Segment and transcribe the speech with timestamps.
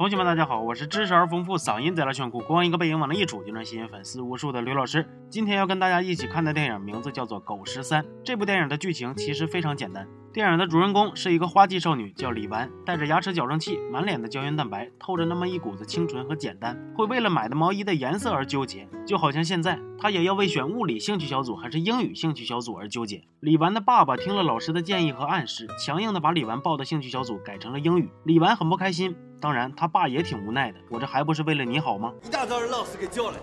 [0.00, 5.06] 同学们，大家好，我是知识而丰富、嗓音贼拉炫酷、光一个背影往那一杵就能吸引粉丝无数的刘老师。
[5.28, 8.02] 今天要跟大家一起看的电影名字叫做《狗十三》。
[8.24, 23.24] 这部电影的剧情其实非常简单，电影的主人公是一个花季少女，叫李纨，带着牙齿矫正器，满脸的胶原蛋白，透着那么一股子清纯和简单，会为了买的毛衣的颜色而纠结，就好像现在她也要为选物理兴趣小组还是英语兴趣小组而纠结。
[23.40, 28.08] 李纨的爸爸听了老师的建议和暗示，强硬的把李纨报的兴趣小组改成了英语。
[28.22, 29.16] 李纨很不开心。
[29.40, 30.78] 当然，他爸也挺无奈的。
[30.90, 32.12] 我这还不是为了你好吗？
[32.24, 33.36] 一大早让老师给叫来，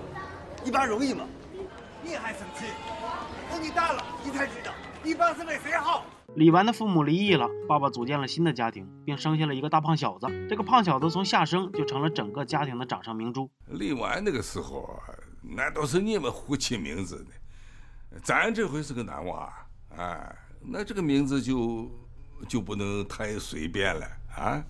[0.64, 1.26] 一般容易吗？
[2.02, 2.64] 你还生气？
[3.52, 4.72] 等你大了，你才知道
[5.04, 6.06] 一般是为谁好。
[6.38, 10.28] 李纨的父母离异了，爸爸组建了新的家庭，并生下了一个大胖小子。
[10.48, 13.50] 这个胖小子从下生就成了整个家庭的掌上明珠。
[13.66, 15.02] 李纨那个时候，
[15.42, 19.52] 那都是你们胡起名字的，咱这回是个男娃，
[19.98, 21.90] 哎，那这个名字就
[22.48, 24.64] 就不能太随便了啊。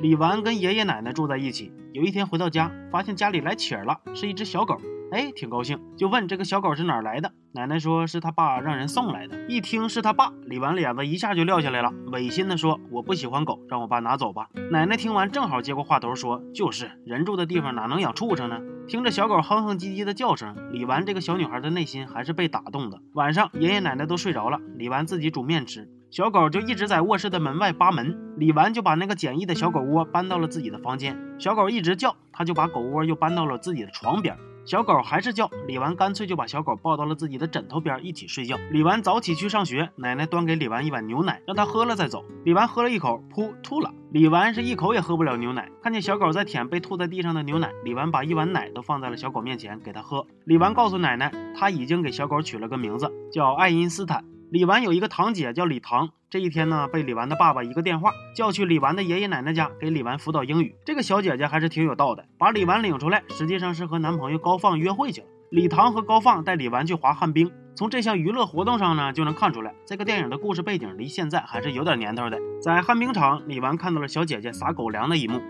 [0.00, 1.72] 李纨跟爷爷奶奶住在一起。
[1.92, 4.80] 有一天回到家，发现家里来乞儿了，是一只小狗。
[5.10, 7.32] 哎，挺高兴，就问这个小狗是哪儿来的。
[7.52, 9.36] 奶奶说是他爸让人送来的。
[9.48, 23.00] 一听是他爸，李纨脸子一下就撂下来了，违心的说：“我不喜欢狗，让我爸拿走吧。”奶奶听完正好接过话头说：“就是人住的地方哪能养畜生呢？”听着小狗哼哼唧唧的叫声，李纨这个小女孩的内心还是被打动的。
[23.14, 25.90] 晚上爷爷奶奶都睡着了，李纨自己煮面吃。
[26.10, 31.18] 小狗就一直在卧室的门外扒门，李纨就把那个简易的小狗窝搬到了自己的房间。
[31.38, 34.34] 小狗一直叫，他就把狗窝又搬到了自己的床边。
[34.64, 38.56] 小狗还是叫，李纨干脆就把小狗抱到了自己的枕头边一起睡觉。
[38.70, 42.24] 李纨早起去上学，奶奶端给李纨一碗牛奶，让他喝了再走。
[42.42, 43.92] 李纨喝了一口，噗，吐了。
[44.10, 50.26] 李纨是一口也喝不了牛奶，看见小狗在舔被吐在地上的牛奶，李纨把一碗奶都放在了小狗面前给他喝。
[50.44, 54.24] 李纨告诉奶奶，他已经给小狗取了个名字，叫爱因斯坦。
[54.50, 60.74] 李纨有一个堂姐叫李唐，这一天呢，被李纨的爸爸一个电话叫去李纨的爷爷奶奶家给李纨辅导英语。
[60.86, 65.26] 这个小姐姐还是挺有道的，把李纨领出来，实际上是和男朋友高放约会去了。
[65.50, 72.38] 李唐和高放带李纨去滑旱冰，从这项娱乐活动上呢，就能看出来这个电影的故事背景离现在还是有点年头的。
[72.62, 75.42] 在旱冰场，李纨看到了小姐姐撒狗粮的一幕。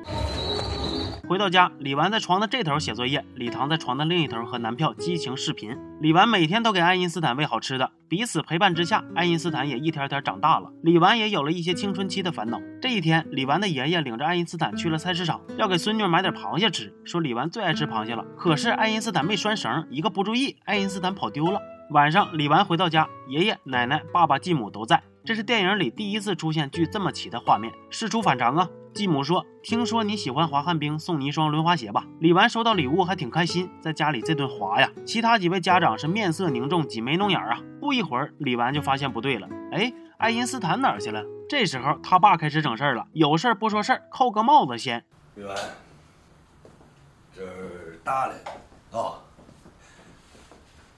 [1.29, 5.77] 回到家，李纨在床的这头写作业，李唐在床的另一头和男票激情视频。
[6.01, 10.73] 李纨每天都给爱因斯坦喂好吃的，彼此陪伴之下，爱因斯坦也一天天长大了。
[10.83, 12.59] 李纨也有了一些青春期的烦恼。
[12.81, 18.25] 这一天，李纨的爷爷领着爱因斯坦去了菜市场，要给孙女买点螃蟹吃，说李纨最爱吃螃蟹了。
[18.35, 21.61] 可是爱因斯坦没拴绳，一个不注意，爱因斯坦跑丢了。
[21.91, 25.03] 晚上，李纨回到家，爷爷奶奶、爸爸、继母都在。
[25.29, 28.67] 这是电影里第一次出现锯这么齐的画面，事出反常啊！
[28.95, 34.91] 继母说：“听说你喜欢滑旱冰，送你一双轮滑鞋吧。”李纨收到礼物还挺开心，在家里这顿滑呀。
[35.05, 37.61] 其他几位家长是面色凝重，挤眉弄眼啊。
[37.79, 41.23] 不一会儿，李纨就发现不对了，哎，爱因斯坦哪儿去了？
[41.47, 45.05] 这时候他爸开始整事儿了，有事儿不说事儿，扣个帽子先。
[45.35, 45.55] 李纨，
[47.37, 48.35] 这儿大了
[48.93, 49.28] 啊。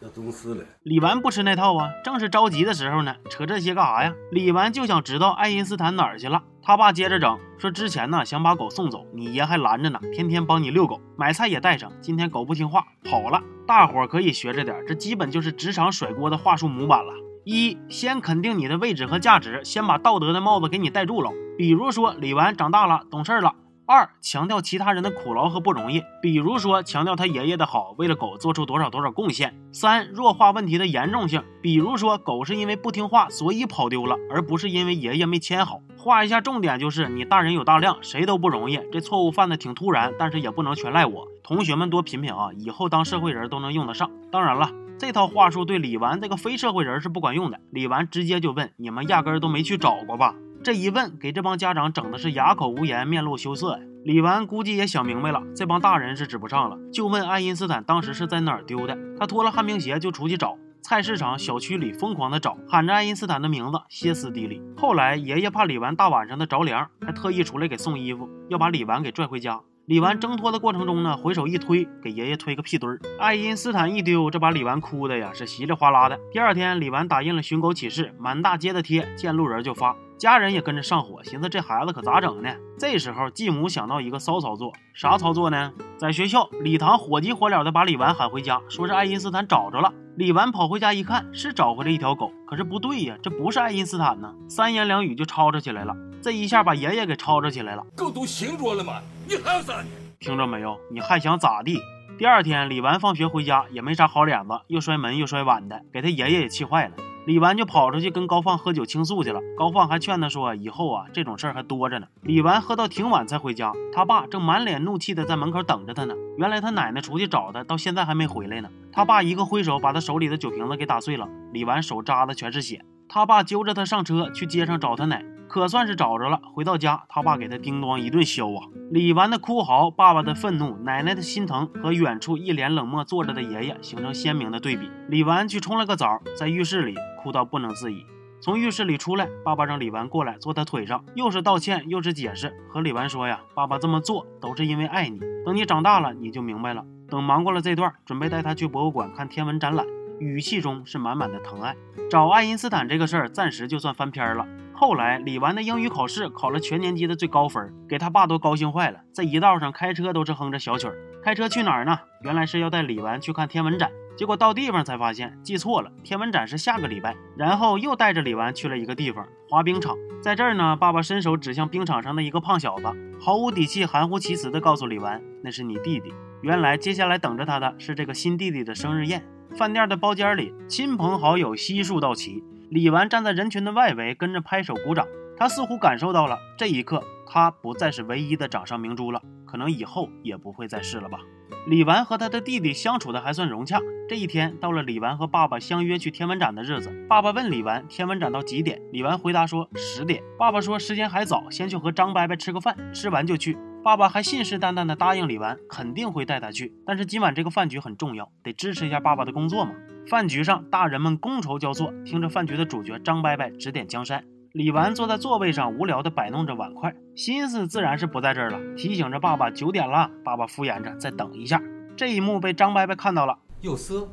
[0.02, 0.64] 要懂事了。
[0.82, 4.12] 李纨不吃那套啊，正是着急的时候呢，扯这些干啥呀？
[4.32, 6.42] 李纨就想知道爱因斯坦哪儿去了。
[6.62, 11.90] 他爸接着整，说之前呢想把狗送走，你爷还拦着呢，天天帮你遛狗，买菜也带上。
[12.00, 17.12] 今天狗不听话跑了，大伙儿可以学着点，这基本就是职场甩锅的话术模板了。
[17.44, 21.30] 一，先肯定你的位置和价值，先把道德的帽子给你戴住了。
[21.56, 23.54] 比如说李纨长大了，懂事了。
[23.90, 29.52] 二强调其他人的苦劳和不容易，比如说强调他爷爷的好，为了狗做出多少多少贡献。
[29.72, 35.80] 三弱化问题的严重性，比如说狗是因为不听话所以跑丢了，而不是因为爷爷没牵好。
[35.98, 41.26] 画一下重点就是你大人有大量，谁都不容易，这错误犯的挺突然，但是也不能全赖我。
[41.42, 44.08] 同学们多品品啊，以后当社会人都能用得上。
[44.30, 47.58] 当然了，这套话术对李纨这个非社会人是不管用的。
[47.72, 50.36] 李纨直接就问：你们压根都没去找过吧？
[50.62, 53.78] 这一问，给这帮家长整的是哑口无言，面露羞涩呀。
[54.04, 58.96] 李纨估计也想明白了，这帮大人是指不上了，就问爱因斯坦当时是在哪儿丢的。
[59.18, 64.60] 他脱了旱冰鞋就出去找，菜市场、小区里疯狂的找，喊着爱因斯坦的名字，歇斯底里。
[64.76, 69.60] 后来爷爷怕李纨大晚上的着凉，还特意出来给送衣服，要把李纨给拽回家。
[69.90, 73.00] 李纨挣脱的过程中呢，回手一推，给爷爷推个屁墩儿。
[73.18, 76.16] 爱因斯坦一丢，这把李纨哭的呀是稀里哗啦的。
[76.30, 79.96] 第二天，李纨打印了寻狗启事，满大街的贴，见路人就发。
[80.16, 82.54] 家人也跟着上火，寻思这孩子可咋整呢？
[82.78, 85.72] 这时候继母想到一个骚操作，啥操作呢？
[85.96, 89.92] 在学校，李唐火急火燎的把李纨喊回家，说是爱因斯坦找着了。
[90.16, 94.32] 李纨跑回家一看，是找回了一条狗，可是不对呀，这不是爱因斯坦呢。
[94.48, 97.84] 三言两语就吵吵起来了，这一下把爷爷给吵吵起来了。
[97.96, 99.00] 够都醒着了吗？
[99.26, 99.82] 你还要咋
[100.18, 100.78] 听着没有？
[100.90, 101.78] 你还想咋地？
[102.18, 106.92] 第二天，李纨放学回家也没啥好脸子，又摔门又摔碗的，给他爷爷也气坏了。
[107.26, 109.40] 李纨就跑出去跟高放喝酒倾诉去了。
[109.56, 116.14] 高放还劝他说：“以后啊，这种事儿还多着呢。”李纨喝到挺晚才回家，他爸正满脸怒气的在门口等着他呢。
[116.36, 118.68] 原来他奶奶出去找他，到现在还没回来呢。
[118.92, 121.28] 他爸一个挥手，把他手里的酒瓶子给打碎了。
[121.52, 122.82] 李纨手扎的全是血。
[123.08, 125.24] 他爸揪着他上车去街上找他奶。
[125.50, 126.40] 可算是找着了。
[126.54, 128.68] 回到家，他爸给他叮当一顿削啊！
[128.92, 134.88] 李纨的哭嚎，爸爸的愤怒，奶奶的心疼，和远处一脸冷漠坐着的爷爷形成鲜明的对比。
[135.08, 138.06] 李纨去冲了个澡，在浴室里哭到不能自已。
[138.40, 145.18] 从浴室里出来，爸爸让李纨过来坐他腿上，又是道歉又是解释，和李纨说呀：“爸爸这么做都是因为爱你。
[145.44, 146.84] 等你长大了，你就明白了。
[147.08, 149.84] 等忙过了这段，准备带他去博物馆看天文展览。”
[150.20, 151.74] 语气中是满满的疼爱。
[152.10, 154.46] 找爱因斯坦这个事儿，暂时就算翻篇了。
[154.80, 158.98] 后来，李纨的英语考试考了全年级的最高分，给他爸都高兴坏了。
[159.12, 160.96] 在一道上开车都是哼着小曲儿。
[161.22, 161.98] 开车去哪儿呢？
[162.22, 163.90] 原来是要带李纨去看天文展。
[164.16, 167.14] 结果到地方才发现记错了，天文展是下个礼拜。
[167.36, 169.94] 然后又带着李纨去了一个地方——滑冰场。
[170.22, 172.84] 在这儿呢，爸爸伸手指向冰场上的一个胖小子，
[173.20, 176.10] 毫无底气、含糊其辞地告诉李纨：“那是你弟弟。”
[176.40, 179.22] 原来接下来等着他的是这个新弟弟的生日宴。
[179.58, 182.42] 饭店的包间里，亲朋好友悉数到齐。
[182.70, 185.04] 李纨站在人群的外围，跟着拍手鼓掌。
[185.36, 191.18] 他似乎感受到了这一刻，他不再是唯一的掌上明珠了，可能以后也不会再是了吧。
[191.66, 193.80] 李纨和他的弟弟相处的还算融洽。
[194.08, 196.92] 这一天到了，李纨和爸爸相约去天文展的日子。
[197.08, 200.22] 爸爸问李纨天文展到几点，李纨回答说十点。
[200.38, 203.58] 爸爸说时间还早，先去和张伯伯吃个饭，吃完就去。
[203.82, 206.72] 爸爸还信誓旦旦地答应李纨，肯定会带他去。
[206.86, 209.72] 但是今晚这个饭局很重要，得支持一下爸爸的工作嘛。
[210.08, 214.24] 饭局上，大人们觥筹交错，听着饭局的主角张伯伯指点江山。
[214.52, 220.10] 李纨坐在座位上，无聊地摆弄着碗筷，心思自然是不在这儿了，提醒着爸爸九点了。
[220.24, 221.62] 爸爸敷衍着再等一下。
[221.96, 224.08] 这一幕被张伯伯看到了，有事？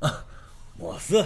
[0.00, 0.10] 啊，
[0.78, 1.24] 没事。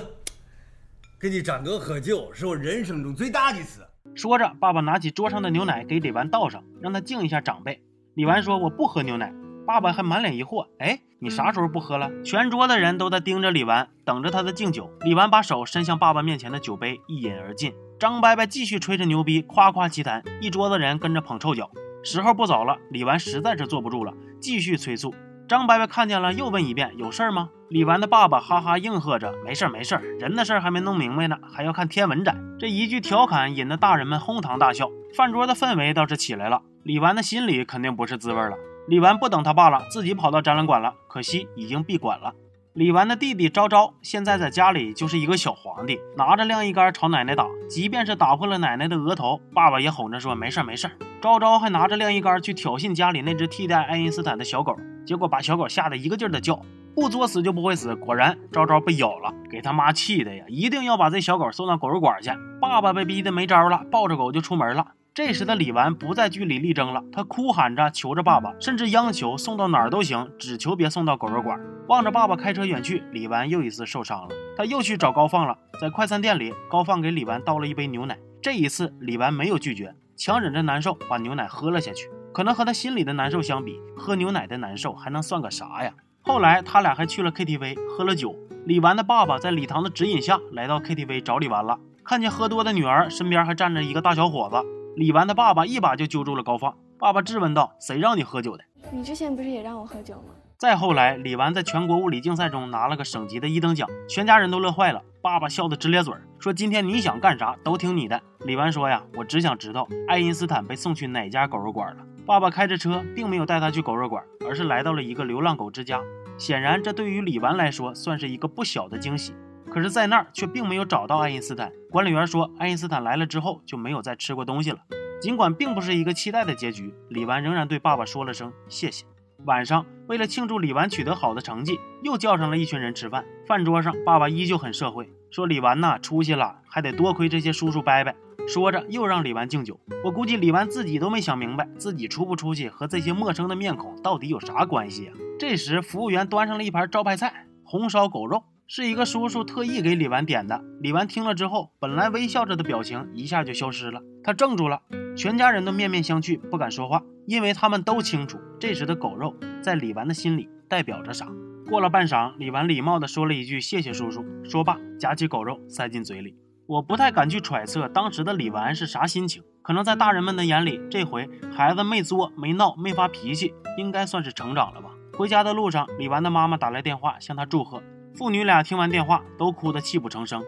[1.19, 3.81] 跟你张哥喝酒是我人生中最大的事。
[4.15, 7.83] 说着，爸爸拿起桌上的牛奶给李纨倒上，让他敬一下长辈。
[8.15, 9.33] 李纨说：“我不喝牛奶。”
[9.69, 14.91] 爸爸还满脸疑惑：“哎，你啥时候不喝了？”全桌的人都在盯着李纨，等着他的敬酒。
[15.03, 17.75] 李纨把手伸向爸爸面前的酒杯，一饮而尽。
[17.99, 21.71] 张伯伯继续吹着牛逼，夸夸其谈，一桌子人跟着捧臭脚。
[22.03, 25.15] 时候不早了，李纨实在是坐不住了，继续催促。
[25.47, 36.63] 张伯伯看见了，又问一遍：“有事儿吗？”李纨的爸爸哈哈应和着：“没事儿没事儿人的事儿还没弄明白呢，还要看天文展。”这一句调侃引得大人们哄堂大笑，饭桌的氛围倒是起来了。
[36.85, 38.57] 李纨的心里肯定不是滋味了。
[38.89, 40.95] 李纨不等他爸了，自己跑到展览馆了。
[41.09, 42.33] 可惜已经闭馆了。
[42.73, 50.91] 李纨的弟弟昭昭现在在家里就是一个小皇帝，拿着晾衣杆朝奶奶打，即便是打破了奶奶的额头，爸爸也哄着说没事没事。
[51.21, 54.75] 昭昭还拿着晾衣杆去挑衅家里那只替代爱因斯坦的小狗，
[55.05, 56.59] 结果把小狗吓得一个劲儿的叫，
[56.95, 57.95] 不作死就不会死。
[57.95, 62.31] 果然昭昭被咬了，给他妈气的呀，一定要把这小狗送到狗肉馆去。
[62.59, 64.87] 爸爸被逼得没招了，抱着狗就出门了。
[65.19, 71.59] 这时的李纨不再据理力争了，她哭喊着求着爸爸，甚至央求送到哪儿都行，只求别送到狗肉馆。
[71.89, 74.29] 望着爸爸开车远去，李纨又一次受伤了。
[74.57, 78.17] 他又去找高放了，在快餐店里，高放给李纨倒了一杯牛奶。
[78.41, 82.09] 这一次，李纨没有拒绝，强忍着难受把牛奶喝了下去。
[82.33, 85.93] 可能和他心里的难受相比，喝牛奶的难受还能算个啥呀？
[86.23, 88.37] 后来他俩还去了 KTV，喝了酒。
[88.67, 94.78] 李纨的爸爸在礼堂的指引下来到 KTV 找李纨了，看见喝多的女儿身边还站着一个大小伙子。
[94.99, 98.65] 李纨的爸爸一把就揪住了高放，爸爸质问道：“谁让你喝酒的？
[98.91, 105.01] 你之前不是也让我喝酒吗？”再后来，李纨在全国物理竞赛中拿了个省级的一等奖，全家人都乐坏了。
[105.23, 116.01] 爸爸笑得直咧嘴，说：“今天你想干啥都听你的。”李纨说：“呀，我只想知道爱因斯坦被送去哪家狗肉馆了。”爸爸开着车，并没有带他去狗肉馆，而是来到了一个流浪狗之家。
[116.37, 119.33] 显然，这对于李纨来说算是一个不小的惊喜。
[119.71, 121.71] 可是，在那儿却并没有找到爱因斯坦。
[121.91, 124.79] 管理员说，爱因斯坦来了之后就没有再吃过东西了。
[125.21, 129.05] 尽管并不是一个期待的结局，李纨仍然对爸爸说了声谢谢。
[129.45, 133.25] 晚上，为了庆祝李纨取得好的成绩，又叫上了一群人吃饭。
[133.47, 138.15] 饭桌上，爸爸依旧很社会，说李纨呐出息了，还得多亏这些叔叔伯伯。
[138.47, 139.79] 说着，又让李纨敬酒。
[140.05, 145.15] 我估计李纨自己都没想明白，自己出不出息和这些陌生的面孔到底有啥关系啊？
[145.39, 148.43] 这时，服务员端上了一盘招牌菜——红烧狗肉。
[148.71, 150.63] 是一个叔叔特意给李纨点的。
[150.83, 154.83] 李纨听了之后，本来微笑着的表情一下就消失了，他怔住了。
[155.17, 161.27] 全家人都面面相觑，不敢说话，因为他们都清楚这时的狗肉在李纨的心里代表着啥。
[161.67, 166.37] 过了半晌，李纨礼貌地说了一句：“谢谢叔叔。”说罢，夹起狗肉塞进嘴里。
[166.67, 174.91] 我不太敢去揣测当时的李纨是啥心情，可能在大人们的眼里，这回孩子没作、没闹、没发脾气，应该算是成长了吧。
[175.15, 177.83] 回家的路上，李纨的妈妈打来电话向他祝贺。
[178.15, 180.43] 父女俩听完电话都哭得泣不成声。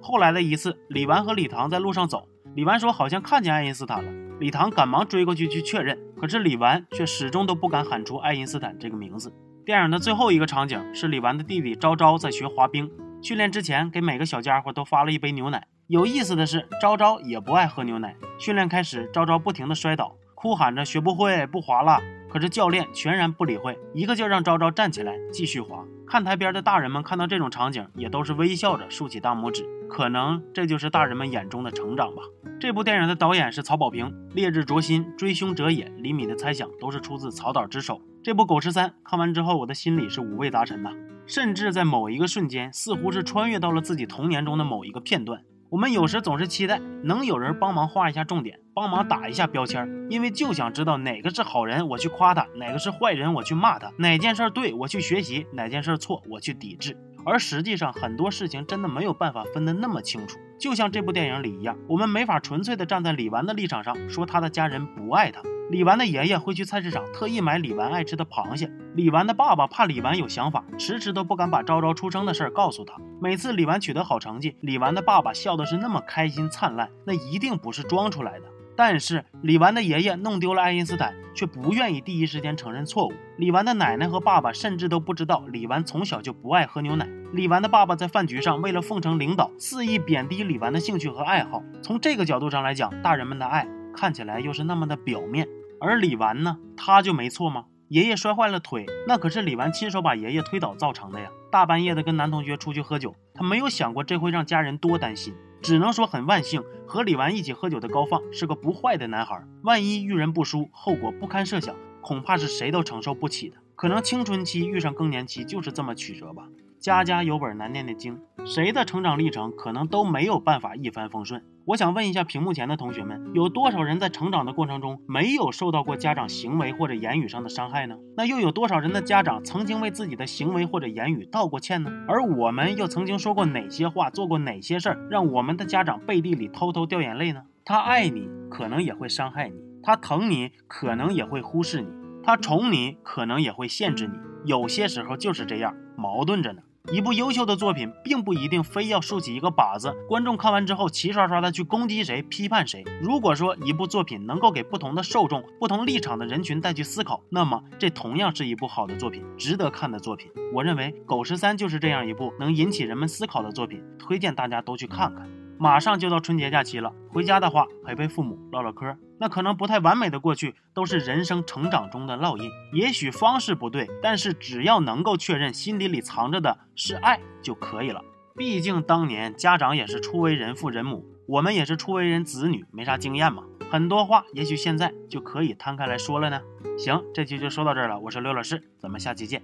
[0.00, 9.32] 后来的一次，李纨和李唐在路上走，李纨说好像看见爱因斯坦了，李唐赶忙追过去去确认，可是李纨却始终都不敢喊出爱因斯坦这个名字。
[9.64, 12.90] 电影的最后一个场景是李纨的弟弟昭昭在学滑冰，
[13.22, 15.68] 训练之前给每个小家伙都发了一杯牛奶。
[15.86, 18.16] 有意思的是，昭昭也不爱喝牛奶。
[18.38, 22.00] 训练开始，昭昭不停地摔倒，哭喊着学不会，不滑了。
[22.28, 25.84] 可是教练全然不理会，一个劲儿让昭昭站起来继续滑。
[26.12, 29.66] 看台边的大人们看到这种场景，也都是微笑着竖起大拇指。
[29.88, 32.20] 可能这就是大人们眼中的成长吧。
[32.60, 37.98] 这部电影的导演是曹保平，《烈日灼心》《追凶者也》《李米的猜想》都是出自曹导之手。
[38.22, 40.90] 这部《狗十三》看完之后，我的心里是五味杂陈呐，
[41.26, 45.40] 甚至在某一个瞬间，似乎是穿越到了自己童年中的某一个片段。
[45.72, 56.94] 我们有时总是期待能有人帮忙画一下重点，帮忙打一下标签，因为就想知道哪个是好人，我去夸他；哪个是坏人，我去骂他；哪件事对我去学习，哪件事错我去抵制。
[57.24, 60.38] 而实际上，很多事情真的没有办法分得那么清楚。
[60.58, 65.42] 就像这部电影里一样，我们没法纯粹的站在李纨的立场上说他的家人不爱他。
[65.70, 68.70] 李纨的爷爷会去菜市场特意买李纨爱吃的螃蟹。
[68.94, 72.94] 李纨的爸爸怕李纨有想法，迟迟都不敢把昭昭出生的事儿告诉他。
[73.20, 78.46] 每次李纨取得好成绩，李纨的爸爸笑的是那么开心灿烂，那一定不是装出来的。
[78.76, 83.12] 但是李纨的爷爷弄丢了爱因斯坦，却不愿意第一时间承认错误。
[83.36, 87.08] 李纨的奶奶和爸爸甚至都不知道李纨从小就不爱喝牛奶。
[87.32, 91.62] 李纨的爸爸在饭局上为了奉承领导，肆意贬低李纨的兴趣和爱好。
[91.82, 95.48] 从这个角度上来讲，大人们的爱看起来又是那么的表面。
[95.80, 97.64] 而李纨呢，他就没错吗？
[97.88, 101.28] 爷爷摔坏了腿，那可是李纨亲手把爷爷推倒造成的呀。
[101.50, 105.34] 大半夜的跟男同学出去喝酒，他没有想过这会让家人多担心。
[105.62, 109.42] 只能说很万幸，和李纨一起喝酒的高放是个不坏的男孩。
[109.62, 113.56] 万一遇人不淑，后果不堪设想，恐怕是谁都承受不起的。
[113.76, 116.48] 可能青春期遇上更年期就是这么曲折吧。
[116.82, 121.40] 家家有本难念的经，谁的成长历程可能都没有办法一帆风顺。
[121.64, 127.94] 我想问一下屏幕前的同学们，有多少人在成长的过程中没有受到过家长行为或者言语上的伤害呢？
[128.16, 131.92] 那又有多少人的家长曾经为自己的行为或者言语道过歉呢？
[132.08, 137.44] 而我们又曾经说过哪些话，做过哪些事儿，让我们的家长背地里偷偷掉眼泪呢？
[137.64, 141.86] 他爱你，可能也会伤害你；他疼你，可能也会忽视你；
[142.24, 144.14] 他宠你，可能也会限制你。
[144.44, 146.62] 有些时候就是这样，矛盾着呢。
[146.92, 152.84] 一部优秀的作品，并不一定非要竖起一个靶子，观众看完之后齐刷刷的去攻击谁、批判谁。
[153.00, 160.30] 如果说一部作品能够给不同的受众、不同立场的人群带去思考，那么这同样是一部好的作品，值得看的作品。
[160.52, 165.26] 我认为《狗十三》就是这样一部能引起人们思考的作品，推荐大家都去看看。
[165.62, 168.96] 马上就到春节假期了，回家的话陪陪父母，唠唠嗑。
[169.20, 172.50] 那可能不太完美的过去，都是人生成长中的烙印。
[172.72, 178.02] 也许方式不对，但是只要能够确认心底里藏着的是爱就可以了。
[178.34, 183.44] 毕竟当年家长也是初为人父人母，我们也是初为人子女，没啥经验嘛。
[183.70, 186.40] 很多话也许现在就可以摊开来说了呢。
[186.76, 188.00] 行，这期就说到这儿了。
[188.00, 189.40] 我是刘老师，咱们下期见，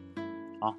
[0.59, 0.75] 啊。